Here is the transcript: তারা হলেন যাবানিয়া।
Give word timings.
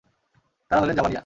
তারা 0.71 0.79
হলেন 0.81 0.95
যাবানিয়া। 0.95 1.19